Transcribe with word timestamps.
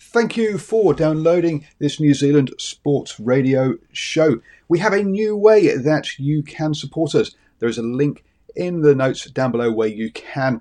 Thank 0.00 0.36
you 0.36 0.58
for 0.58 0.94
downloading 0.94 1.66
this 1.80 1.98
New 1.98 2.14
Zealand 2.14 2.52
Sports 2.58 3.18
Radio 3.18 3.74
show. 3.92 4.40
We 4.68 4.78
have 4.78 4.92
a 4.92 5.02
new 5.02 5.36
way 5.36 5.76
that 5.76 6.18
you 6.18 6.42
can 6.42 6.72
support 6.72 7.14
us. 7.14 7.34
There 7.58 7.68
is 7.68 7.78
a 7.78 7.82
link 7.82 8.24
in 8.54 8.82
the 8.82 8.94
notes 8.94 9.24
down 9.30 9.50
below 9.50 9.72
where 9.72 9.88
you 9.88 10.12
can 10.12 10.60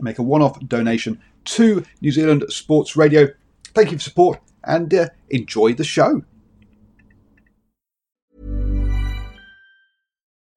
make 0.00 0.18
a 0.18 0.22
one 0.22 0.40
off 0.40 0.60
donation 0.60 1.20
to 1.46 1.84
New 2.00 2.12
Zealand 2.12 2.44
Sports 2.48 2.96
Radio. 2.96 3.28
Thank 3.74 3.90
you 3.90 3.98
for 3.98 4.04
support 4.04 4.40
and 4.62 4.92
uh, 4.94 5.08
enjoy 5.30 5.74
the 5.74 5.84
show. 5.84 6.22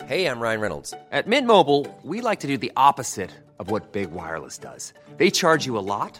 Hey, 0.05 0.25
I'm 0.25 0.39
Ryan 0.39 0.61
Reynolds. 0.61 0.93
At 1.11 1.27
Mint 1.27 1.45
Mobile, 1.45 1.85
we 2.03 2.21
like 2.21 2.39
to 2.39 2.47
do 2.47 2.57
the 2.57 2.71
opposite 2.75 3.29
of 3.59 3.69
what 3.69 3.91
Big 3.91 4.09
Wireless 4.09 4.57
does. 4.57 4.93
They 5.17 5.29
charge 5.29 5.67
you 5.67 5.77
a 5.77 5.85
lot, 5.85 6.19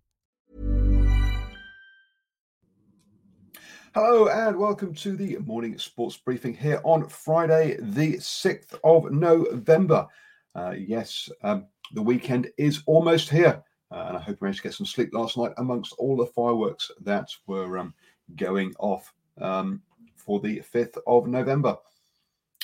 Hello 3.93 4.29
and 4.29 4.55
welcome 4.55 4.95
to 4.95 5.17
the 5.17 5.37
morning 5.39 5.77
sports 5.77 6.15
briefing 6.15 6.53
here 6.53 6.79
on 6.85 7.09
Friday, 7.09 7.75
the 7.77 8.13
6th 8.13 8.79
of 8.85 9.11
November. 9.11 10.07
Uh, 10.55 10.73
yes, 10.77 11.27
um, 11.43 11.65
the 11.93 12.01
weekend 12.01 12.49
is 12.57 12.83
almost 12.85 13.27
here, 13.27 13.61
uh, 13.91 14.05
and 14.07 14.15
I 14.15 14.21
hope 14.21 14.37
you 14.39 14.45
managed 14.45 14.59
to 14.59 14.63
get 14.69 14.75
some 14.75 14.85
sleep 14.85 15.09
last 15.11 15.37
night 15.37 15.51
amongst 15.57 15.91
all 15.97 16.15
the 16.15 16.27
fireworks 16.27 16.89
that 17.01 17.27
were 17.47 17.79
um, 17.79 17.93
going 18.37 18.73
off 18.79 19.13
um, 19.41 19.81
for 20.15 20.39
the 20.39 20.61
5th 20.73 20.97
of 21.05 21.27
November. 21.27 21.75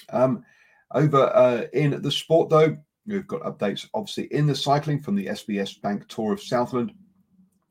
Um, 0.07 0.45
over 0.93 1.23
uh, 1.35 1.65
in 1.73 2.01
the 2.01 2.11
sport, 2.11 2.49
though, 2.49 2.77
we've 3.05 3.27
got 3.27 3.41
updates 3.41 3.85
obviously 3.93 4.33
in 4.33 4.47
the 4.47 4.55
cycling 4.55 5.01
from 5.01 5.15
the 5.15 5.25
SBS 5.25 5.81
Bank 5.81 6.07
Tour 6.07 6.31
of 6.31 6.41
Southland, 6.41 6.93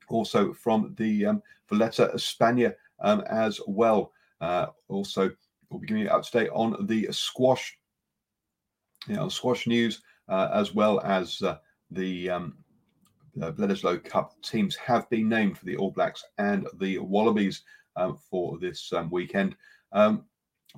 also 0.09 0.53
from 0.53 0.95
the 0.99 1.25
um, 1.25 1.43
Vuelta 1.71 2.11
Espana 2.13 2.75
um, 3.01 3.23
as 3.29 3.61
well. 3.67 4.13
Uh, 4.41 4.67
also, 4.89 5.31
we'll 5.71 5.81
be 5.81 5.87
giving 5.87 6.03
you 6.03 6.09
an 6.09 6.21
update 6.21 6.49
on 6.53 6.87
the 6.87 7.09
squash, 7.11 7.77
you 9.09 9.15
know, 9.15 9.29
squash 9.29 9.67
news, 9.67 10.03
uh, 10.29 10.49
as 10.53 10.75
well 10.75 11.01
as 11.01 11.41
uh, 11.43 11.57
the 11.91 12.31
um, 12.31 12.57
Bledisloe 13.37 14.03
Cup 14.05 14.41
teams 14.43 14.77
have 14.77 15.09
been 15.11 15.29
named 15.29 15.59
for 15.59 15.67
the 15.67 15.77
All 15.77 15.91
Blacks 15.91 16.25
and 16.39 16.67
the 16.79 16.99
Wallabies 16.99 17.63
um, 17.97 18.19
for 18.31 18.59
this 18.59 18.93
um, 18.93 19.11
weekend. 19.11 19.57
Um, 19.93 20.25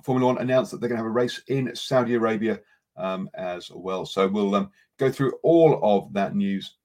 Formula 0.03 0.33
One 0.33 0.41
announced 0.41 0.71
that 0.71 0.79
they're 0.79 0.89
going 0.89 0.97
to 0.97 1.03
have 1.03 1.09
a 1.09 1.13
race 1.13 1.41
in 1.47 1.75
Saudi 1.75 2.15
Arabia 2.15 2.59
um, 2.97 3.29
as 3.33 3.71
well. 3.71 4.05
So 4.05 4.27
we'll 4.27 4.55
um, 4.55 4.71
go 4.97 5.11
through 5.11 5.33
all 5.43 5.79
of 5.83 6.13
that 6.13 6.35
news 6.35 6.75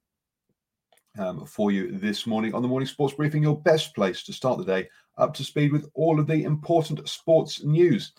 um, 1.19 1.47
for 1.47 1.71
you 1.71 1.97
this 1.99 2.27
morning 2.27 2.55
on 2.55 2.63
the 2.63 2.69
Morning 2.69 2.87
Sports 2.87 3.15
Briefing, 3.15 3.43
your 3.43 3.61
best 3.61 3.95
place 3.95 4.23
to 4.25 4.33
start 4.33 4.59
the 4.59 4.65
day 4.65 4.89
up 5.17 5.33
to 5.35 5.45
speed 5.45 5.73
with 5.73 5.89
all 5.95 6.19
of 6.19 6.27
the 6.27 6.45
important 6.45 7.09
sports 7.09 7.63
news. 7.63 8.13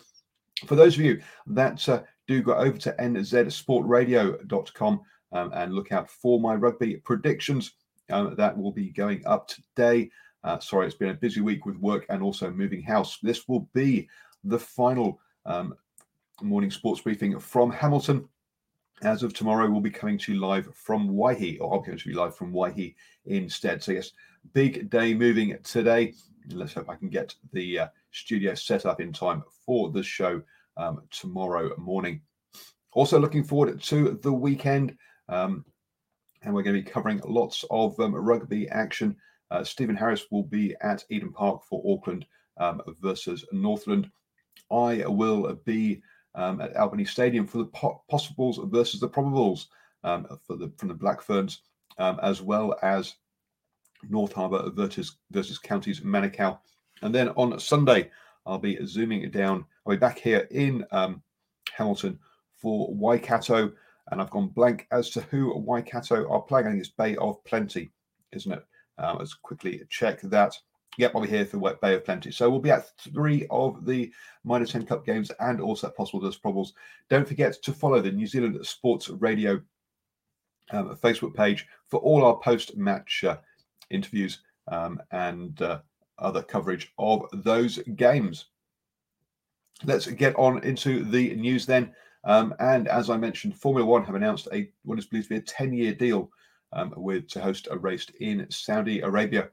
For 0.64 0.76
those 0.76 0.94
of 0.94 1.02
you 1.02 1.20
that 1.48 1.86
uh, 1.88 2.02
do 2.26 2.42
go 2.42 2.54
over 2.54 2.78
to 2.78 2.94
nzsportradio.com 2.98 5.00
um, 5.32 5.52
and 5.52 5.74
look 5.74 5.92
out 5.92 6.10
for 6.10 6.40
my 6.40 6.54
rugby 6.54 6.96
predictions, 6.96 7.72
um, 8.10 8.34
that 8.36 8.56
will 8.56 8.72
be 8.72 8.90
going 8.90 9.26
up 9.26 9.48
today. 9.48 10.10
Uh, 10.44 10.58
sorry, 10.58 10.86
it's 10.86 10.96
been 10.96 11.10
a 11.10 11.14
busy 11.14 11.40
week 11.40 11.66
with 11.66 11.76
work 11.76 12.06
and 12.08 12.22
also 12.22 12.50
moving 12.50 12.82
house. 12.82 13.18
This 13.22 13.48
will 13.48 13.68
be 13.74 14.08
the 14.44 14.58
final 14.58 15.20
um, 15.44 15.74
morning 16.40 16.70
sports 16.70 17.00
briefing 17.00 17.38
from 17.38 17.70
Hamilton. 17.70 18.28
As 19.02 19.22
of 19.22 19.34
tomorrow, 19.34 19.70
we'll 19.70 19.80
be 19.80 19.90
coming 19.90 20.16
to 20.18 20.32
you 20.32 20.40
live 20.40 20.74
from 20.74 21.08
Waihi, 21.10 21.58
or 21.60 21.74
I'll 21.74 21.80
be 21.80 21.86
coming 21.86 21.98
to 21.98 22.10
you 22.10 22.16
live 22.16 22.34
from 22.34 22.52
Waihi 22.52 22.94
instead. 23.26 23.82
So, 23.82 23.92
yes, 23.92 24.12
big 24.54 24.88
day 24.88 25.12
moving 25.12 25.56
today. 25.62 26.14
Let's 26.48 26.72
hope 26.72 26.88
I 26.88 26.96
can 26.96 27.10
get 27.10 27.34
the 27.52 27.80
uh, 27.80 27.88
studio 28.12 28.54
set 28.54 28.86
up 28.86 29.00
in 29.00 29.12
time 29.12 29.42
for 29.66 29.90
the 29.90 30.02
show 30.02 30.40
um, 30.78 31.02
tomorrow 31.10 31.76
morning. 31.76 32.22
Also, 32.92 33.18
looking 33.18 33.44
forward 33.44 33.82
to 33.82 34.18
the 34.22 34.32
weekend. 34.32 34.96
Um, 35.28 35.64
and 36.42 36.54
we're 36.54 36.62
going 36.62 36.76
to 36.76 36.82
be 36.82 36.90
covering 36.90 37.20
lots 37.26 37.64
of 37.70 37.98
um, 38.00 38.14
rugby 38.14 38.68
action. 38.68 39.16
Uh, 39.50 39.62
Stephen 39.62 39.96
Harris 39.96 40.26
will 40.30 40.44
be 40.44 40.74
at 40.80 41.04
Eden 41.10 41.32
Park 41.32 41.62
for 41.64 41.82
Auckland 41.86 42.24
um, 42.56 42.80
versus 43.02 43.44
Northland. 43.52 44.10
I 44.70 45.04
will 45.06 45.54
be 45.64 46.00
um, 46.36 46.60
at 46.60 46.76
Albany 46.76 47.04
Stadium 47.04 47.46
for 47.46 47.58
the 47.58 47.66
po- 47.66 48.02
possibles 48.08 48.60
versus 48.64 49.00
the 49.00 49.08
probables 49.08 49.66
um, 50.04 50.26
the 50.48 50.72
from 50.76 50.88
the 50.88 50.94
Black 50.94 51.20
Ferns, 51.20 51.62
as 51.98 52.40
well 52.40 52.76
as 52.82 53.16
North 54.08 54.32
Harbour 54.32 54.70
versus, 54.70 55.16
versus 55.30 55.58
Counties 55.58 56.00
Manukau. 56.00 56.58
And 57.02 57.14
then 57.14 57.30
on 57.30 57.58
Sunday, 57.58 58.10
I'll 58.46 58.58
be 58.58 58.78
zooming 58.86 59.28
down. 59.30 59.64
I'll 59.84 59.94
be 59.94 59.98
back 59.98 60.18
here 60.18 60.46
in 60.50 60.84
um, 60.92 61.22
Hamilton 61.72 62.18
for 62.54 62.94
Waikato. 62.94 63.72
And 64.10 64.20
I've 64.20 64.30
gone 64.30 64.48
blank 64.48 64.86
as 64.92 65.10
to 65.10 65.22
who 65.22 65.56
Waikato 65.58 66.30
are 66.30 66.42
playing. 66.42 66.66
I 66.66 66.70
think 66.70 66.80
it's 66.80 66.90
Bay 66.90 67.16
of 67.16 67.42
Plenty, 67.44 67.90
isn't 68.32 68.52
it? 68.52 68.64
Um, 68.98 69.18
let's 69.18 69.34
quickly 69.34 69.82
check 69.88 70.20
that. 70.22 70.56
Yep, 70.98 71.12
I'll 71.14 71.22
be 71.22 71.28
here 71.28 71.44
for 71.44 71.74
Bay 71.82 71.94
of 71.94 72.04
Plenty. 72.04 72.30
So 72.30 72.48
we'll 72.48 72.60
be 72.60 72.70
at 72.70 72.96
three 72.98 73.46
of 73.50 73.84
the 73.84 74.10
Mitre 74.44 74.64
10 74.64 74.86
Cup 74.86 75.04
games 75.04 75.30
and 75.40 75.60
also 75.60 75.90
possible 75.90 76.20
does 76.20 76.36
problems. 76.36 76.72
Don't 77.10 77.28
forget 77.28 77.62
to 77.62 77.72
follow 77.72 78.00
the 78.00 78.10
New 78.10 78.26
Zealand 78.26 78.58
Sports 78.66 79.10
Radio 79.10 79.60
um, 80.70 80.96
Facebook 80.96 81.34
page 81.34 81.66
for 81.88 82.00
all 82.00 82.24
our 82.24 82.36
post 82.38 82.76
match 82.76 83.24
uh, 83.24 83.36
interviews, 83.90 84.40
um, 84.68 85.00
and 85.12 85.60
uh, 85.62 85.80
other 86.18 86.42
coverage 86.42 86.92
of 86.98 87.26
those 87.32 87.78
games. 87.96 88.46
Let's 89.84 90.06
get 90.06 90.34
on 90.36 90.62
into 90.64 91.04
the 91.04 91.34
news 91.36 91.66
then. 91.66 91.94
Um, 92.24 92.54
and 92.58 92.88
as 92.88 93.10
I 93.10 93.16
mentioned, 93.16 93.56
Formula 93.56 93.86
One 93.86 94.04
have 94.04 94.14
announced 94.14 94.48
a 94.52 94.70
what 94.84 94.98
is 94.98 95.06
believed 95.06 95.28
to 95.28 95.34
be 95.34 95.38
a 95.38 95.42
10 95.42 95.72
year 95.72 95.94
deal 95.94 96.30
um, 96.72 96.92
with 96.96 97.28
to 97.28 97.40
host 97.40 97.68
a 97.70 97.78
race 97.78 98.06
in 98.20 98.46
Saudi 98.50 99.00
Arabia. 99.00 99.50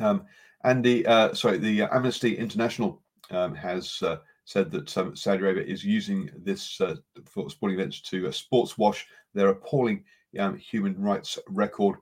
Um, 0.00 0.24
and 0.64 0.84
the 0.84 1.06
uh, 1.06 1.34
sorry, 1.34 1.58
the 1.58 1.82
Amnesty 1.82 2.36
International 2.36 3.02
um, 3.30 3.54
has 3.54 4.00
uh, 4.02 4.18
said 4.44 4.70
that 4.70 4.96
um, 4.96 5.16
Saudi 5.16 5.42
Arabia 5.42 5.64
is 5.64 5.84
using 5.84 6.30
this 6.36 6.80
uh, 6.80 6.96
for 7.24 7.50
sporting 7.50 7.78
events 7.78 8.00
to 8.02 8.28
uh, 8.28 8.30
sports 8.30 8.78
wash 8.78 9.06
their 9.34 9.48
appalling 9.48 10.04
um, 10.38 10.56
human 10.56 11.00
rights 11.00 11.38
record 11.48 11.96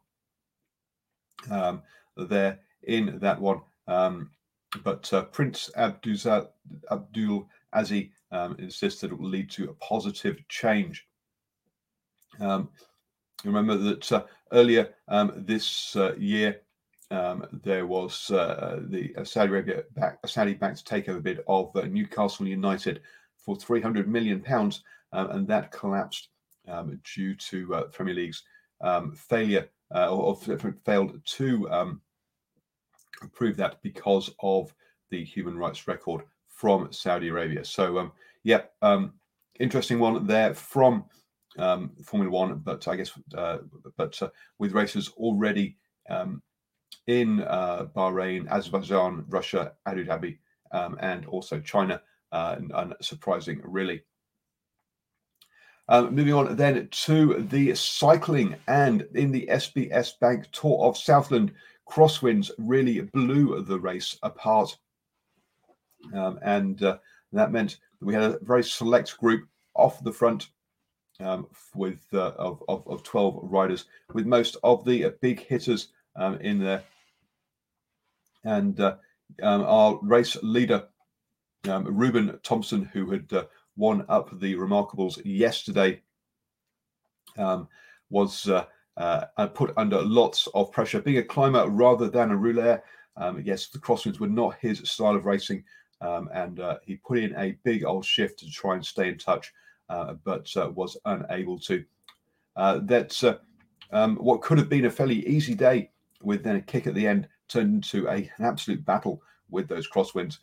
um, 1.50 1.82
there 2.16 2.60
in 2.84 3.18
that 3.18 3.40
one. 3.40 3.60
Um, 3.86 4.30
but 4.84 5.12
uh, 5.12 5.24
Prince 5.24 5.70
Abdul, 5.76 6.46
Abdul 6.90 7.48
Aziz 7.72 8.08
insists 8.58 9.00
that 9.00 9.10
it 9.10 9.18
will 9.18 9.28
lead 9.28 9.50
to 9.50 9.70
a 9.70 9.74
positive 9.74 10.36
change. 10.48 11.06
Remember 12.38 13.76
that 13.76 14.12
uh, 14.12 14.24
earlier 14.52 14.94
this 15.36 15.96
year 16.18 16.60
um, 17.10 17.46
there 17.64 17.86
was 17.86 18.30
uh, 18.30 18.80
the 18.84 19.14
Saudi 19.24 19.50
Arabia 19.50 19.82
back, 19.94 20.18
Saudi 20.26 20.54
backed 20.54 20.88
takeover 20.88 21.22
bid 21.22 21.40
of 21.48 21.74
uh, 21.76 21.82
Newcastle 21.82 22.46
United 22.46 23.00
for 23.36 23.56
300 23.56 24.08
million 24.08 24.40
pounds, 24.40 24.84
um, 25.12 25.30
and 25.30 25.48
that 25.48 25.72
collapsed 25.72 26.28
due 27.14 27.34
to 27.34 27.74
uh, 27.74 27.82
Premier 27.84 28.14
League's 28.14 28.44
failure 29.16 29.68
uh, 29.94 30.08
or, 30.08 30.36
or, 30.48 30.72
failed 30.84 31.20
to 31.24 31.68
um, 31.70 32.00
prove 33.32 33.56
that 33.56 33.82
because 33.82 34.30
of 34.40 34.72
the 35.10 35.24
human 35.24 35.56
rights 35.56 35.88
record 35.88 36.22
from 36.48 36.92
Saudi 36.92 37.28
Arabia. 37.28 37.64
So, 37.64 37.98
um, 37.98 38.12
yeah, 38.44 38.62
um, 38.82 39.14
interesting 39.58 39.98
one 39.98 40.26
there 40.26 40.54
from 40.54 41.04
um, 41.58 41.90
Formula 42.04 42.30
One, 42.30 42.58
but 42.58 42.86
I 42.86 42.96
guess, 42.96 43.10
uh, 43.34 43.58
but 43.96 44.20
uh, 44.22 44.30
with 44.58 44.72
races 44.72 45.08
already 45.16 45.76
um, 46.08 46.42
in 47.06 47.42
uh, 47.42 47.86
Bahrain, 47.96 48.48
Azerbaijan, 48.48 49.24
Russia, 49.28 49.72
Abu 49.86 50.04
Dhabi, 50.04 50.38
um, 50.72 50.96
and 51.00 51.26
also 51.26 51.60
China. 51.60 52.00
Uh, 52.32 52.56
unsurprising, 52.56 53.60
really. 53.64 54.02
Um, 55.88 56.14
moving 56.14 56.34
on 56.34 56.54
then 56.54 56.86
to 56.88 57.42
the 57.50 57.74
cycling 57.74 58.54
and 58.68 59.08
in 59.16 59.32
the 59.32 59.48
SBS 59.50 60.12
Bank 60.20 60.46
Tour 60.52 60.84
of 60.84 60.96
Southland, 60.96 61.52
crosswinds 61.90 62.52
really 62.58 63.00
blew 63.00 63.60
the 63.62 63.80
race 63.80 64.16
apart. 64.22 64.78
Um, 66.14 66.38
and 66.42 66.80
uh, 66.84 66.98
that 67.32 67.50
meant 67.50 67.78
that 67.98 68.06
we 68.06 68.14
had 68.14 68.22
a 68.22 68.38
very 68.42 68.62
select 68.62 69.18
group 69.18 69.48
off 69.74 70.04
the 70.04 70.12
front 70.12 70.50
um, 71.18 71.48
with 71.74 72.06
uh, 72.12 72.32
of, 72.38 72.62
of, 72.68 72.86
of, 72.86 73.02
12 73.02 73.40
riders, 73.42 73.86
with 74.14 74.26
most 74.26 74.56
of 74.62 74.84
the 74.84 75.12
big 75.20 75.40
hitters 75.40 75.88
um, 76.16 76.36
in 76.36 76.58
there. 76.58 76.82
And 78.44 78.78
uh, 78.80 78.96
um, 79.42 79.62
our 79.62 79.98
race 80.02 80.36
leader, 80.42 80.84
um, 81.68 81.84
Reuben 81.84 82.38
Thompson, 82.42 82.84
who 82.84 83.10
had 83.10 83.32
uh, 83.32 83.44
won 83.76 84.04
up 84.08 84.38
the 84.38 84.54
Remarkables 84.54 85.20
yesterday, 85.24 86.00
um, 87.36 87.68
was 88.08 88.48
uh, 88.48 88.64
uh, 88.96 89.46
put 89.48 89.72
under 89.76 90.02
lots 90.02 90.48
of 90.54 90.72
pressure. 90.72 91.00
Being 91.00 91.18
a 91.18 91.22
climber 91.22 91.68
rather 91.68 92.08
than 92.08 92.30
a 92.30 92.36
rouleur, 92.36 92.82
um, 93.16 93.42
yes, 93.44 93.68
the 93.68 93.78
crosswinds 93.78 94.20
were 94.20 94.26
not 94.26 94.56
his 94.60 94.80
style 94.84 95.16
of 95.16 95.26
racing, 95.26 95.64
um, 96.00 96.28
and 96.32 96.60
he 96.84 96.96
put 96.96 97.18
in 97.18 97.36
a 97.36 97.58
big 97.62 97.84
old 97.84 98.04
shift 98.04 98.38
to 98.40 98.50
try 98.50 98.74
and 98.74 98.84
stay 98.84 99.08
in 99.08 99.18
touch 99.18 99.52
uh, 99.90 100.14
but 100.24 100.48
uh, 100.56 100.70
was 100.70 100.96
unable 101.04 101.58
to. 101.58 101.84
Uh, 102.56 102.78
that 102.84 103.40
um, 103.92 104.16
what 104.16 104.40
could 104.40 104.56
have 104.56 104.68
been 104.68 104.86
a 104.86 104.90
fairly 104.90 105.26
easy 105.26 105.54
day 105.54 105.90
with 106.22 106.42
then 106.42 106.56
a 106.56 106.60
kick 106.60 106.86
at 106.86 106.94
the 106.94 107.06
end 107.06 107.28
turned 107.48 107.74
into 107.74 108.06
a, 108.08 108.30
an 108.36 108.44
absolute 108.44 108.84
battle 108.84 109.22
with 109.50 109.68
those 109.68 109.88
crosswinds. 109.88 110.38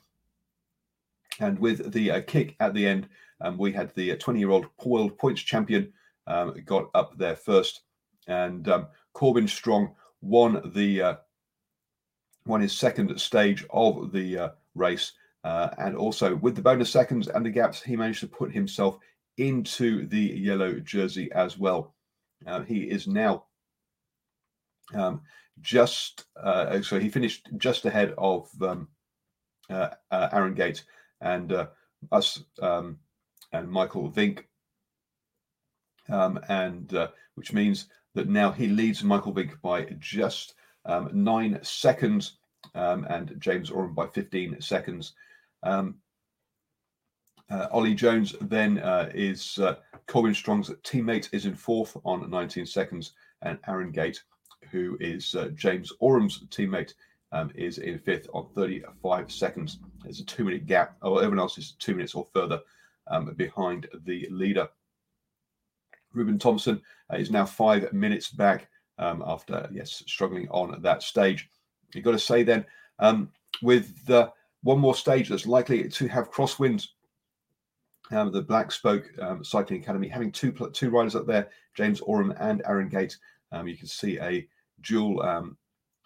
And 1.40 1.58
with 1.60 1.92
the 1.92 2.12
uh, 2.12 2.22
kick 2.22 2.56
at 2.60 2.74
the 2.74 2.86
end, 2.86 3.08
um, 3.42 3.58
we 3.58 3.72
had 3.72 3.94
the 3.94 4.16
20 4.16 4.40
year 4.40 4.50
old 4.50 4.68
world 4.84 5.18
points 5.18 5.42
champion 5.42 5.94
um, 6.26 6.56
got 6.66 6.90
up 6.96 7.18
there 7.18 7.36
first. 7.36 7.82
And 8.28 8.68
um, 8.68 8.88
Corbin 9.14 9.48
Strong 9.48 9.94
won 10.22 10.72
the 10.74 11.02
uh, 11.02 11.16
won 12.46 12.62
his 12.62 12.74
second 12.74 13.20
stage 13.20 13.66
of 13.70 14.12
the 14.12 14.38
uh, 14.38 14.50
race. 14.76 15.14
and 15.44 15.96
also 15.96 16.36
with 16.36 16.56
the 16.56 16.62
bonus 16.62 16.90
seconds 16.90 17.28
and 17.28 17.46
the 17.46 17.50
gaps, 17.50 17.82
he 17.82 17.96
managed 17.96 18.22
to 18.22 18.28
put 18.28 18.52
himself 18.52 18.98
into 19.38 20.08
the 20.08 20.20
yellow 20.20 20.80
jersey 20.80 21.32
as 21.32 21.58
well. 21.58 21.94
Uh, 22.46 22.62
he 22.62 22.82
is 22.84 23.08
now 23.08 23.46
um, 24.94 25.22
just 25.62 26.26
uh, 26.42 26.82
so 26.82 27.00
he 27.00 27.10
finished 27.10 27.50
just 27.58 27.86
ahead 27.86 28.14
of 28.18 28.50
um, 28.62 28.88
uh, 29.70 29.90
uh 30.12 30.30
Aaron 30.32 30.54
Gate 30.54 30.84
and 31.22 31.52
uh, 31.52 31.68
us 32.12 32.44
um, 32.62 33.00
and 33.54 33.70
Michael 33.70 34.12
Vink, 34.12 34.44
um, 36.10 36.40
and 36.48 36.94
uh, 36.94 37.08
which 37.36 37.54
means 37.54 37.88
that 38.14 38.30
now 38.30 38.52
he 38.52 38.68
leads 38.68 39.04
Michael 39.04 39.34
Vink 39.34 39.60
by 39.62 39.84
just 40.00 40.56
um, 40.86 41.10
nine 41.14 41.60
seconds 41.64 42.38
um, 42.76 43.06
and 43.10 43.36
James 43.40 43.70
Oram 43.70 43.94
by 43.94 44.08
15 44.08 44.62
seconds. 44.62 45.14
Uh, 47.50 47.66
Ollie 47.72 47.96
Jones 47.96 48.36
then 48.42 48.78
is 49.14 49.58
Corbin 50.08 50.34
Strong's 50.34 50.70
teammate 50.84 51.30
is 51.32 51.46
in 51.46 51.56
fourth 51.56 51.96
on 52.04 52.30
19 52.30 52.66
seconds, 52.66 53.14
and 53.42 53.58
Aaron 53.68 53.92
Gate, 53.92 54.22
who 54.72 54.98
is 55.00 55.36
uh, 55.36 55.50
James 55.56 55.92
Oram's 56.00 56.44
teammate, 56.50 56.94
um, 57.32 57.52
is 57.56 57.78
in 57.78 58.00
fifth 58.00 58.28
on 58.34 58.48
35 58.56 59.32
seconds. 59.32 59.80
There's 60.04 60.20
a 60.20 60.26
two-minute 60.26 60.66
gap. 60.66 60.96
Oh, 61.02 61.18
everyone 61.18 61.40
else 61.40 61.58
is 61.58 61.72
two 61.74 61.94
minutes 61.94 62.16
or 62.16 62.26
further 62.34 62.62
um, 63.08 63.34
behind 63.36 63.88
the 64.06 64.28
leader. 64.32 64.70
Reuben 66.14 66.40
Thompson 66.40 66.82
uh, 67.12 67.18
is 67.18 67.32
now 67.32 67.46
five 67.46 67.92
minutes 67.94 68.30
back 68.30 68.70
um, 68.98 69.24
after 69.26 69.70
yes 69.72 70.04
struggling 70.08 70.48
on 70.50 70.82
that 70.82 71.04
stage. 71.04 71.50
You've 71.94 72.06
got 72.06 72.12
to 72.12 72.20
say 72.20 72.44
then 72.44 72.66
um, 73.00 73.30
with 73.62 74.10
one 74.64 74.80
more 74.80 74.96
stage 74.96 75.30
that's 75.30 75.46
likely 75.46 75.88
to 75.88 76.08
have 76.08 76.32
crosswinds 76.32 76.88
um, 78.12 78.32
the 78.32 78.42
Black 78.42 78.72
Spoke 78.72 79.10
um, 79.22 79.44
Cycling 79.44 79.82
Academy, 79.82 80.08
having 80.08 80.32
two 80.32 80.52
two 80.74 80.90
riders 80.90 81.16
up 81.16 81.28
there, 81.28 81.50
James 81.76 82.02
Oram 82.02 82.34
and 82.40 82.62
Aaron 82.66 82.90
Gate. 82.90 83.18
Um, 83.52 83.68
you 83.68 83.78
can 83.78 83.88
see 83.88 84.20
a 84.20 84.48
dual, 84.82 85.22
um, 85.22 85.58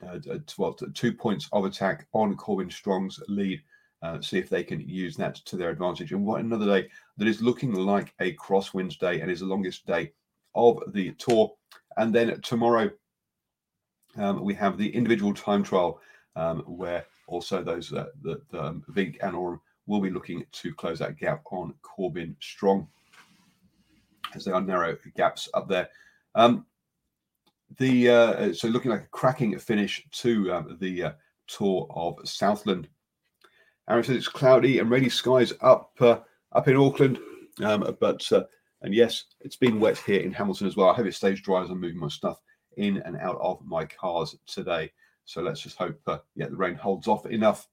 uh, 0.07 0.19
well, 0.57 0.73
two 0.73 1.13
points 1.13 1.47
of 1.51 1.65
attack 1.65 2.07
on 2.13 2.35
Corbin 2.35 2.69
Strong's 2.69 3.19
lead. 3.27 3.61
Uh, 4.03 4.19
see 4.19 4.39
if 4.39 4.49
they 4.49 4.63
can 4.63 4.79
use 4.79 5.15
that 5.15 5.35
to 5.35 5.55
their 5.55 5.69
advantage. 5.69 6.11
And 6.11 6.25
what 6.25 6.41
another 6.41 6.65
day 6.65 6.89
that 7.17 7.27
is 7.27 7.41
looking 7.41 7.73
like 7.73 8.15
a 8.19 8.33
crosswinds 8.33 8.97
day 8.97 9.21
and 9.21 9.29
is 9.29 9.41
the 9.41 9.45
longest 9.45 9.85
day 9.85 10.11
of 10.55 10.81
the 10.93 11.11
tour. 11.13 11.53
And 11.97 12.13
then 12.13 12.41
tomorrow 12.41 12.89
um, 14.17 14.43
we 14.43 14.55
have 14.55 14.77
the 14.77 14.89
individual 14.89 15.35
time 15.35 15.61
trial 15.61 16.01
um, 16.35 16.61
where 16.61 17.05
also 17.27 17.63
those 17.63 17.93
uh, 17.93 18.07
that 18.23 18.41
um, 18.53 18.83
Vink 18.91 19.17
and 19.21 19.35
Oram 19.35 19.61
will 19.88 20.01
be 20.01 20.09
looking 20.09 20.45
to 20.51 20.73
close 20.73 20.99
that 20.99 21.17
gap 21.17 21.43
on 21.51 21.73
Corbin 21.81 22.35
Strong, 22.39 22.88
as 24.35 24.45
they 24.45 24.51
are 24.51 24.61
narrow 24.61 24.97
gaps 25.15 25.49
up 25.53 25.67
there. 25.67 25.89
Um, 26.35 26.65
the 27.77 28.09
uh, 28.09 28.53
so 28.53 28.68
looking 28.68 28.91
like 28.91 29.03
a 29.03 29.07
cracking 29.07 29.57
finish 29.59 30.06
to 30.12 30.51
um, 30.53 30.77
the 30.79 31.03
uh, 31.03 31.12
tour 31.47 31.88
of 31.91 32.18
Southland. 32.27 32.88
Aaron 33.89 34.03
says 34.03 34.15
it's 34.15 34.27
cloudy 34.27 34.79
and 34.79 34.89
rainy 34.89 35.09
skies 35.09 35.53
up 35.62 35.91
uh, 36.00 36.19
up 36.53 36.68
in 36.68 36.77
Auckland, 36.77 37.19
um, 37.63 37.95
but 38.00 38.29
uh, 38.31 38.44
and 38.81 38.94
yes, 38.94 39.25
it's 39.41 39.56
been 39.56 39.79
wet 39.79 39.97
here 39.97 40.21
in 40.21 40.31
Hamilton 40.31 40.68
as 40.68 40.75
well. 40.75 40.89
I 40.89 40.94
hope 40.94 41.06
it 41.06 41.15
stays 41.15 41.41
dry 41.41 41.63
as 41.63 41.69
I'm 41.69 41.79
moving 41.79 42.00
my 42.00 42.07
stuff 42.07 42.41
in 42.77 42.97
and 42.97 43.18
out 43.18 43.38
of 43.41 43.63
my 43.65 43.85
cars 43.85 44.35
today. 44.47 44.91
So 45.25 45.41
let's 45.41 45.62
just 45.62 45.77
hope, 45.77 46.00
uh, 46.07 46.19
yeah, 46.35 46.47
the 46.47 46.56
rain 46.56 46.75
holds 46.75 47.07
off 47.07 47.25
enough 47.25 47.67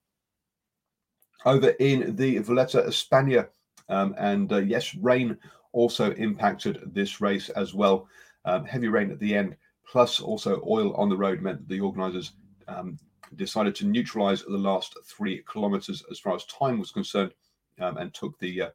over 1.45 1.71
in 1.81 2.15
the 2.17 2.39
Vuelta 2.39 2.85
a 2.85 2.89
Espana. 2.89 3.49
Um, 3.89 4.15
and 4.19 4.53
uh, 4.53 4.59
yes, 4.59 4.95
rain 4.97 5.37
also 5.73 6.13
impacted 6.13 6.81
this 6.93 7.21
race 7.21 7.49
as 7.51 7.75
well. 7.75 8.07
Um, 8.45 8.65
heavy 8.65 8.89
rain 8.89 9.11
at 9.11 9.19
the 9.19 9.35
end, 9.35 9.57
plus 9.91 10.21
also 10.21 10.63
oil 10.69 10.95
on 10.95 11.09
the 11.09 11.17
road, 11.17 11.41
meant 11.41 11.59
that 11.59 11.69
the 11.69 11.81
organisers 11.81 12.33
um, 12.69 12.99
decided 13.37 13.75
to 13.77 13.87
neutralise 13.87 14.43
the 14.43 14.59
last 14.59 14.97
three 15.05 15.43
kilometres 15.51 16.03
as 16.11 16.19
far 16.19 16.35
as 16.35 16.45
time 16.47 16.79
was 16.79 16.91
concerned 16.91 17.33
um, 17.81 17.97
and 17.97 18.13
took 18.15 18.39
the 18.39 18.63
uh, 18.63 18.71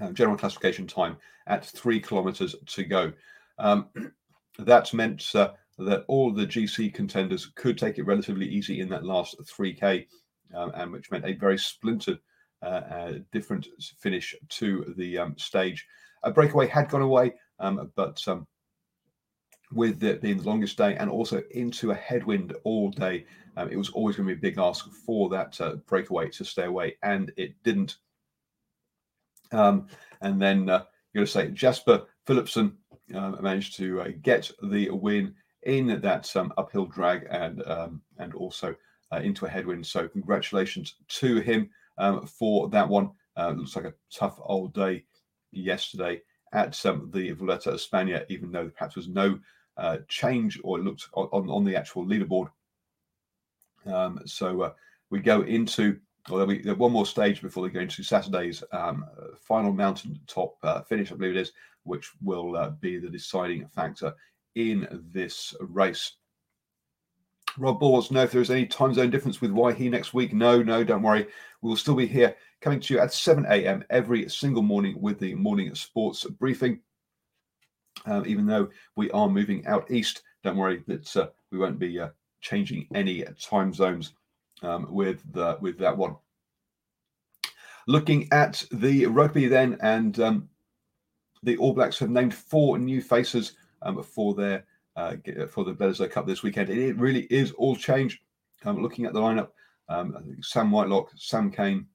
uh, 0.00 0.12
general 0.12 0.36
classification 0.36 0.86
time 0.86 1.16
at 1.46 1.64
three 1.64 2.00
kilometres 2.00 2.54
to 2.66 2.84
go. 2.84 3.12
Um, 3.58 3.88
that 4.58 4.92
meant 4.92 5.34
uh, 5.34 5.52
that 5.78 6.04
all 6.08 6.32
the 6.32 6.46
GC 6.46 6.92
contenders 6.94 7.46
could 7.54 7.78
take 7.78 7.98
it 7.98 8.06
relatively 8.06 8.46
easy 8.46 8.80
in 8.80 8.88
that 8.90 9.04
last 9.04 9.36
3K 9.40 10.06
um, 10.54 10.72
and 10.74 10.92
which 10.92 11.10
meant 11.10 11.24
a 11.24 11.32
very 11.34 11.58
splintered, 11.58 12.18
uh, 12.62 12.66
uh, 12.90 13.12
different 13.32 13.68
finish 13.98 14.34
to 14.48 14.94
the 14.96 15.18
um, 15.18 15.36
stage. 15.38 15.86
A 16.24 16.30
breakaway 16.30 16.66
had 16.66 16.88
gone 16.88 17.02
away, 17.02 17.34
um, 17.60 17.92
but 17.94 18.26
with 19.72 20.02
it 20.02 20.22
being 20.22 20.38
the 20.38 20.44
longest 20.44 20.76
day 20.78 20.96
and 20.96 21.10
also 21.10 21.42
into 21.50 21.90
a 21.90 21.94
headwind 21.94 22.54
all 22.64 22.90
day, 22.90 23.26
um, 23.56 23.68
it 23.70 23.76
was 23.76 23.90
always 23.90 24.16
going 24.16 24.28
to 24.28 24.34
be 24.34 24.38
a 24.38 24.50
big 24.50 24.58
ask 24.58 24.90
for 24.90 25.28
that 25.28 25.60
uh, 25.60 25.76
breakaway 25.86 26.28
to 26.30 26.44
stay 26.44 26.64
away, 26.64 26.96
and 27.02 27.32
it 27.36 27.54
didn't. 27.64 27.96
Um, 29.52 29.88
and 30.20 30.40
then 30.40 30.68
uh, 30.68 30.84
you're 31.12 31.20
going 31.20 31.26
to 31.26 31.32
say 31.32 31.50
Jasper 31.50 32.06
Philipsen 32.26 32.72
uh, 33.14 33.32
managed 33.40 33.76
to 33.76 34.02
uh, 34.02 34.08
get 34.22 34.50
the 34.62 34.90
win 34.90 35.34
in 35.64 36.00
that 36.00 36.34
um, 36.36 36.52
uphill 36.56 36.86
drag 36.86 37.26
and 37.30 37.66
um, 37.66 38.02
and 38.18 38.34
also 38.34 38.74
uh, 39.12 39.16
into 39.16 39.46
a 39.46 39.48
headwind. 39.48 39.86
So 39.86 40.06
congratulations 40.08 40.94
to 41.08 41.40
him 41.40 41.70
um, 41.98 42.26
for 42.26 42.68
that 42.70 42.88
one. 42.88 43.10
Uh, 43.36 43.50
looks 43.56 43.76
like 43.76 43.84
a 43.84 43.94
tough 44.12 44.38
old 44.42 44.74
day 44.74 45.04
yesterday 45.52 46.20
at 46.52 46.84
um, 46.86 47.10
the 47.12 47.30
Vuelta 47.32 47.70
a 47.70 47.74
Espana, 47.74 48.24
even 48.28 48.50
though 48.50 48.68
perhaps 48.68 48.96
was 48.96 49.08
no 49.08 49.38
uh, 49.78 49.98
change 50.08 50.60
or 50.64 50.78
looked 50.80 51.08
on, 51.14 51.48
on 51.48 51.64
the 51.64 51.76
actual 51.76 52.04
leaderboard. 52.04 52.50
Um, 53.86 54.20
so 54.26 54.62
uh, 54.62 54.72
we 55.10 55.20
go 55.20 55.42
into, 55.42 55.98
or 56.30 56.38
there'll 56.38 56.46
be 56.46 56.70
one 56.72 56.92
more 56.92 57.06
stage 57.06 57.40
before 57.40 57.66
they 57.66 57.72
go 57.72 57.80
into 57.80 58.02
Saturday's 58.02 58.62
um, 58.72 59.04
final 59.40 59.72
mountain 59.72 60.18
top 60.26 60.56
uh, 60.62 60.82
finish, 60.82 61.12
I 61.12 61.14
believe 61.14 61.36
it 61.36 61.40
is, 61.40 61.52
which 61.84 62.10
will 62.22 62.56
uh, 62.56 62.70
be 62.70 62.98
the 62.98 63.08
deciding 63.08 63.66
factor 63.68 64.14
in 64.54 64.86
this 65.12 65.54
race. 65.60 66.12
Rob 67.56 67.80
Ball 67.80 67.92
wants 67.92 68.08
to 68.08 68.14
know 68.14 68.22
if 68.22 68.32
there 68.32 68.40
is 68.40 68.50
any 68.50 68.66
time 68.66 68.94
zone 68.94 69.10
difference 69.10 69.40
with 69.40 69.50
Waihi 69.50 69.90
next 69.90 70.14
week. 70.14 70.32
No, 70.32 70.62
no, 70.62 70.84
don't 70.84 71.02
worry. 71.02 71.26
We 71.62 71.68
will 71.68 71.76
still 71.76 71.94
be 71.94 72.06
here 72.06 72.36
coming 72.60 72.80
to 72.80 72.94
you 72.94 73.00
at 73.00 73.12
7 73.12 73.46
a.m. 73.48 73.84
every 73.90 74.28
single 74.28 74.62
morning 74.62 75.00
with 75.00 75.18
the 75.18 75.34
morning 75.34 75.74
sports 75.74 76.24
briefing. 76.24 76.80
Um, 78.06 78.24
even 78.26 78.46
though 78.46 78.68
we 78.96 79.10
are 79.10 79.28
moving 79.28 79.66
out 79.66 79.90
east, 79.90 80.22
don't 80.44 80.56
worry 80.56 80.82
that 80.86 81.16
uh, 81.16 81.28
we 81.50 81.58
won't 81.58 81.78
be 81.78 81.98
uh, 81.98 82.08
changing 82.40 82.86
any 82.94 83.24
time 83.40 83.72
zones 83.72 84.14
um, 84.62 84.86
with 84.90 85.20
the, 85.32 85.58
with 85.60 85.78
that 85.78 85.96
one. 85.96 86.16
Looking 87.86 88.28
at 88.32 88.64
the 88.70 89.06
rugby 89.06 89.46
then, 89.46 89.78
and 89.80 90.18
um, 90.20 90.48
the 91.42 91.56
All 91.56 91.72
Blacks 91.72 91.98
have 91.98 92.10
named 92.10 92.34
four 92.34 92.78
new 92.78 93.00
faces 93.00 93.54
um, 93.82 94.02
for 94.02 94.34
their 94.34 94.64
uh, 94.96 95.16
for 95.48 95.64
the 95.64 95.72
Bledisloe 95.72 96.10
Cup 96.10 96.26
this 96.26 96.42
weekend. 96.42 96.68
It 96.70 96.96
really 96.96 97.22
is 97.30 97.52
all 97.52 97.76
change. 97.76 98.20
Um, 98.64 98.82
looking 98.82 99.04
at 99.04 99.12
the 99.12 99.20
lineup, 99.20 99.50
um, 99.88 100.36
Sam 100.42 100.70
Whitelock, 100.70 101.12
Sam 101.16 101.50
Cane, 101.50 101.86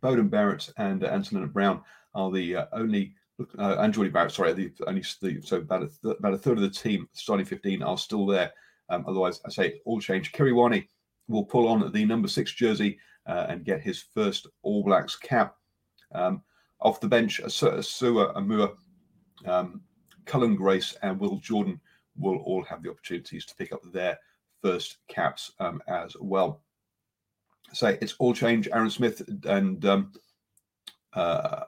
Beauden 0.00 0.30
Barrett, 0.30 0.70
and 0.76 1.02
uh, 1.02 1.08
Anton 1.08 1.46
Brown 1.48 1.82
are 2.14 2.30
the 2.30 2.56
uh, 2.56 2.66
only 2.72 3.14
uh, 3.58 3.76
and 3.78 3.92
Jordie 3.92 4.10
Barrett, 4.10 4.32
sorry, 4.32 4.52
the 4.52 4.72
only 4.86 5.04
the, 5.20 5.40
so 5.42 5.58
about 5.58 5.82
a 5.82 5.88
th- 5.88 6.16
about 6.18 6.34
a 6.34 6.38
third 6.38 6.58
of 6.58 6.62
the 6.62 6.70
team 6.70 7.08
starting 7.12 7.46
15 7.46 7.82
are 7.82 7.98
still 7.98 8.26
there. 8.26 8.52
Um, 8.88 9.04
otherwise, 9.06 9.40
I 9.46 9.50
say 9.50 9.80
all 9.84 10.00
change. 10.00 10.28
Akira 10.28 10.50
Ioane 10.50 10.86
will 11.28 11.44
pull 11.44 11.68
on 11.68 11.90
the 11.92 12.04
number 12.04 12.28
six 12.28 12.52
jersey 12.52 12.98
uh, 13.26 13.46
and 13.48 13.64
get 13.64 13.80
his 13.80 14.04
first 14.14 14.46
All 14.62 14.82
Blacks 14.82 15.16
cap. 15.16 15.56
Um, 16.14 16.42
off 16.80 17.00
the 17.00 17.08
bench, 17.08 17.40
Asafo 17.42 18.34
Aumua, 18.34 18.74
um, 19.46 19.80
Cullen 20.24 20.56
Grace, 20.56 20.96
and 21.02 21.18
Will 21.18 21.36
Jordan 21.38 21.80
will 22.16 22.38
all 22.38 22.64
have 22.64 22.82
the 22.82 22.90
opportunities 22.90 23.46
to 23.46 23.54
pick 23.54 23.72
up 23.72 23.80
their 23.92 24.18
first 24.62 24.98
caps 25.08 25.52
um, 25.60 25.82
as 25.86 26.16
well. 26.20 26.62
Say 27.72 27.92
so 27.92 27.98
it's 28.02 28.14
all 28.18 28.34
change. 28.34 28.68
Aaron 28.72 28.90
Smith 28.90 29.22
and 29.44 29.84
um, 29.86 30.12
uh, 31.14 31.64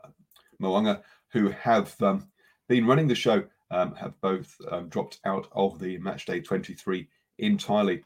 Mo'unga 0.61 1.03
who 1.35 1.51
have 1.51 2.01
um, 2.01 2.27
been 2.69 2.87
running 2.87 3.09
the 3.09 3.15
show, 3.15 3.43
um, 3.73 3.93
have 3.97 4.19
both 4.21 4.57
um, 4.71 4.89
dropped 4.89 5.19
out 5.27 5.49
of 5.53 5.81
the 5.81 5.99
match 5.99 6.27
day 6.27 6.41
23 6.41 7.09
entirely. 7.39 8.05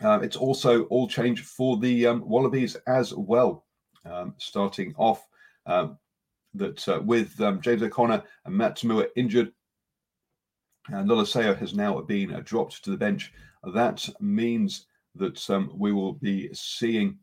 Uh, 0.00 0.20
it's 0.22 0.36
also 0.36 0.84
all 0.84 1.08
change 1.08 1.42
for 1.42 1.76
the 1.76 2.06
um, 2.06 2.26
Wallabies 2.26 2.76
as 2.86 3.12
well. 3.12 3.64
Um, 4.06 4.34
starting 4.38 4.94
off 4.96 5.26
that 5.66 6.88
uh, 6.88 7.00
with 7.04 7.36
James 7.60 7.82
O'Connor 7.82 8.22
and 8.46 8.54
Matt 8.54 8.76
To'omua 8.76 9.08
injured, 9.16 9.52
and 10.88 11.10
Lolesio 11.10 11.58
has 11.58 11.74
now 11.74 12.00
been 12.00 12.32
uh, 12.32 12.42
dropped 12.44 12.82
to 12.84 12.90
the 12.90 12.96
bench. 12.96 13.32
That 13.74 14.08
means 14.20 14.86
that 15.16 15.68
we 15.74 15.92
will 15.92 16.12
be 16.14 16.48
seeing 16.54 17.18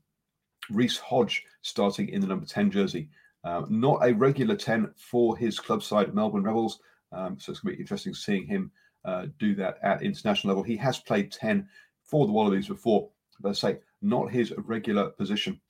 Reece 0.69 0.97
Hodge 0.97 1.45
starting 1.61 2.09
in 2.09 2.19
the 2.19 2.27
number 2.27 2.45
10 2.45 2.71
jersey. 2.71 3.09
Uh, 3.45 3.63
not 3.69 3.99
a 4.03 4.11
regular 4.13 4.55
10 4.55 4.91
for 4.97 5.37
his 5.37 5.59
club 5.59 5.83
side, 5.83 6.13
Melbourne 6.13 6.43
Rebels. 6.43 6.79
Um, 7.11 7.37
so 7.39 7.51
it's 7.51 7.61
going 7.61 7.73
to 7.73 7.77
be 7.77 7.81
interesting 7.81 8.13
seeing 8.13 8.47
him 8.47 8.71
uh, 9.05 9.27
do 9.39 9.53
that 9.55 9.77
at 9.83 10.01
international 10.01 10.49
level. 10.49 10.63
He 10.63 10.75
has 10.77 10.97
played 10.97 11.31
10 11.31 11.67
for 12.03 12.25
the 12.25 12.33
Wallabies 12.33 12.67
before, 12.67 13.09
but 13.39 13.49
I 13.49 13.53
say 13.53 13.77
not 14.01 14.31
his 14.31 14.51
regular 14.57 15.09
position. 15.11 15.61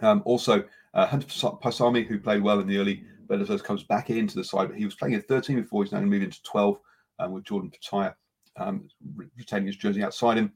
Um, 0.00 0.22
also, 0.24 0.64
uh, 0.94 1.06
Hunter 1.06 1.26
Paisami, 1.26 2.06
who 2.06 2.18
played 2.18 2.42
well 2.42 2.58
in 2.58 2.66
the 2.66 2.78
early 2.78 3.04
Bledisloe, 3.28 3.62
comes 3.62 3.84
back 3.84 4.10
into 4.10 4.34
the 4.34 4.44
side, 4.44 4.68
but 4.68 4.76
he 4.76 4.84
was 4.84 4.96
playing 4.96 5.14
in 5.14 5.22
13 5.22 5.62
before. 5.62 5.84
He's 5.84 5.92
now 5.92 5.98
going 5.98 6.10
to 6.10 6.16
move 6.16 6.24
into 6.24 6.42
12 6.42 6.80
um, 7.20 7.32
with 7.32 7.44
Jordan 7.44 7.70
Petaia 7.70 8.14
um, 8.56 8.88
retaining 9.36 9.66
his 9.66 9.76
jersey 9.76 10.02
outside 10.02 10.36
him. 10.36 10.52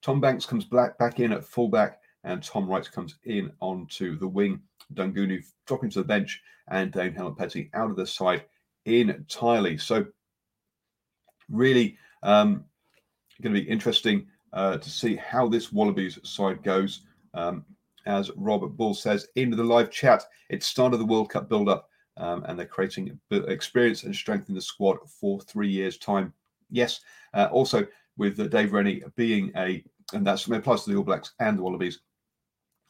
Tom 0.00 0.20
Banks 0.20 0.46
comes 0.46 0.64
back, 0.64 0.98
back 0.98 1.20
in 1.20 1.32
at 1.32 1.44
fullback, 1.44 2.00
and 2.24 2.42
Tom 2.42 2.68
Wright 2.68 2.90
comes 2.90 3.16
in 3.24 3.50
onto 3.60 4.18
the 4.18 4.28
wing. 4.28 4.60
Daugunu 4.94 5.42
dropping 5.66 5.90
to 5.90 6.00
the 6.00 6.04
bench 6.04 6.40
and 6.68 6.92
Dane 6.92 7.14
Haylett-Petty 7.14 7.70
out 7.74 7.90
of 7.90 7.96
the 7.96 8.06
side 8.06 8.44
entirely. 8.84 9.78
So, 9.78 10.06
really 11.50 11.96
um, 12.22 12.64
going 13.42 13.54
to 13.54 13.60
be 13.60 13.68
interesting 13.68 14.26
uh, 14.52 14.78
to 14.78 14.90
see 14.90 15.16
how 15.16 15.48
this 15.48 15.72
Wallabies 15.72 16.18
side 16.22 16.62
goes. 16.62 17.02
Um, 17.34 17.64
as 18.06 18.30
Robert 18.36 18.76
Bull 18.76 18.94
says 18.94 19.28
in 19.36 19.50
the 19.50 19.62
live 19.62 19.90
chat, 19.90 20.24
it's 20.50 20.66
started 20.66 20.98
the 20.98 21.06
World 21.06 21.30
Cup 21.30 21.48
build 21.48 21.68
up 21.68 21.88
um, 22.16 22.44
and 22.46 22.58
they're 22.58 22.66
creating 22.66 23.18
experience 23.30 24.04
and 24.04 24.14
strengthening 24.14 24.54
the 24.54 24.62
squad 24.62 24.98
for 25.08 25.40
three 25.40 25.68
years' 25.68 25.98
time. 25.98 26.32
Yes, 26.70 27.00
uh, 27.34 27.48
also 27.52 27.86
with 28.16 28.38
uh, 28.40 28.48
Dave 28.48 28.72
Rennie 28.72 29.02
being 29.16 29.52
a, 29.56 29.84
and 30.12 30.26
that's 30.26 30.46
applies 30.48 30.84
to 30.84 30.90
the 30.90 30.96
All 30.96 31.04
Blacks 31.04 31.32
and 31.40 31.58
the 31.58 31.62
Wallabies, 31.62 32.00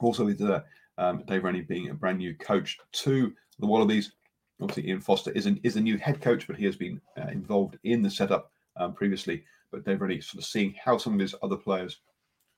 also 0.02 0.24
with 0.24 0.40
uh, 0.40 0.62
um, 0.98 1.24
Dave 1.26 1.44
Rennie 1.44 1.62
being 1.62 1.90
a 1.90 1.94
brand 1.94 2.18
new 2.18 2.34
coach 2.34 2.78
to 2.92 3.32
the 3.58 3.66
Wallabies. 3.66 4.12
Obviously, 4.60 4.88
Ian 4.88 5.00
Foster 5.00 5.30
is, 5.32 5.46
an, 5.46 5.58
is 5.62 5.76
a 5.76 5.80
new 5.80 5.98
head 5.98 6.20
coach, 6.20 6.46
but 6.46 6.56
he 6.56 6.64
has 6.64 6.76
been 6.76 7.00
uh, 7.18 7.28
involved 7.28 7.78
in 7.84 8.02
the 8.02 8.10
setup 8.10 8.50
um, 8.76 8.94
previously. 8.94 9.44
But 9.70 9.84
Dave 9.84 10.00
Rennie 10.00 10.20
sort 10.20 10.42
of 10.42 10.46
seeing 10.46 10.74
how 10.82 10.98
some 10.98 11.14
of 11.14 11.20
his 11.20 11.34
other 11.42 11.56
players 11.56 12.00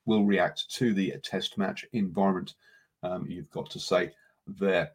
will 0.05 0.25
react 0.25 0.69
to 0.75 0.93
the 0.93 1.13
test 1.23 1.57
match 1.57 1.85
environment. 1.93 2.55
Um, 3.03 3.25
you've 3.27 3.49
got 3.51 3.69
to 3.71 3.79
say 3.79 4.11
there. 4.47 4.91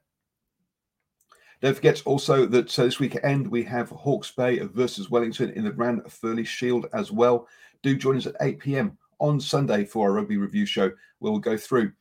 Don't 1.61 1.75
forget 1.75 2.03
also 2.07 2.47
that 2.47 2.79
uh, 2.79 2.85
this 2.85 3.01
weekend 3.01 3.47
we 3.49 3.63
have 3.65 3.91
Hawke's 3.91 4.31
Bay 4.31 4.59
versus 4.59 5.11
Wellington 5.11 5.51
in 5.51 5.65
the 5.65 5.73
Ranfurly 5.73 6.47
Shield 6.47 6.87
as 6.95 7.11
well. 7.13 7.49
Do 7.83 7.97
join 7.97 8.17
us 8.17 8.27
at 8.27 8.37
8 8.41 8.59
p.m. 8.61 8.99
on 9.19 9.41
Sunday 9.41 9.85
for 9.85 10.07
our 10.07 10.13
rugby 10.15 10.37
review 10.37 10.65
show. 10.65 10.91
Where 11.19 11.33
we'll 11.33 11.39
go 11.39 11.59
through 11.59 11.93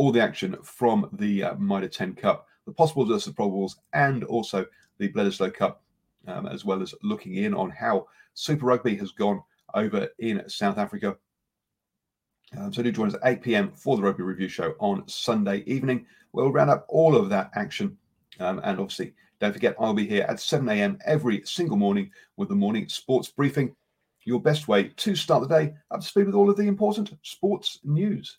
all 0.00 0.10
the 0.10 0.22
action 0.22 0.56
from 0.62 1.10
the 1.12 1.44
uh, 1.44 1.54
Mitre 1.56 1.86
10 1.86 2.14
Cup, 2.14 2.46
the 2.64 2.72
possible 2.72 3.04
versus 3.04 3.34
probables, 3.34 3.74
and 3.92 4.24
also 4.24 4.64
the 4.96 5.12
Bledisloe 5.12 5.52
Cup, 5.52 5.82
um, 6.26 6.46
as 6.46 6.64
well 6.64 6.80
as 6.80 6.94
looking 7.02 7.34
in 7.34 7.52
on 7.52 7.68
how 7.68 8.06
Super 8.32 8.64
Rugby 8.64 8.96
has 8.96 9.12
gone 9.12 9.42
over 9.74 10.08
in 10.18 10.42
South 10.48 10.78
Africa. 10.78 11.18
Um, 12.56 12.72
so 12.72 12.82
do 12.82 12.90
join 12.90 13.08
us 13.08 13.14
at 13.14 13.20
8 13.24 13.42
p.m. 13.42 13.72
for 13.72 13.98
the 13.98 14.02
Rugby 14.02 14.22
Review 14.22 14.48
Show 14.48 14.72
on 14.78 15.06
Sunday 15.06 15.64
evening. 15.66 16.06
We'll 16.32 16.50
round 16.50 16.70
up 16.70 16.86
all 16.88 17.14
of 17.14 17.28
that 17.28 17.50
action. 17.54 17.98
Um, 18.38 18.58
and 18.64 18.80
obviously, 18.80 19.12
don't 19.38 19.52
forget, 19.52 19.76
I'll 19.78 19.92
be 19.92 20.06
here 20.06 20.24
at 20.26 20.40
7 20.40 20.66
a.m. 20.70 20.96
every 21.04 21.42
single 21.44 21.76
morning 21.76 22.10
with 22.38 22.48
the 22.48 22.54
morning 22.54 22.88
sports 22.88 23.28
briefing. 23.28 23.76
Your 24.24 24.40
best 24.40 24.66
way 24.66 24.94
to 24.96 25.14
start 25.14 25.46
the 25.46 25.54
day 25.58 25.74
up 25.90 26.00
to 26.00 26.06
speed 26.06 26.24
with 26.24 26.34
all 26.34 26.48
of 26.48 26.56
the 26.56 26.62
important 26.62 27.12
sports 27.22 27.80
news. 27.84 28.38